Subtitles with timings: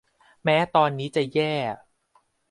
[0.43, 1.53] แม้ตอนนี้จะแย่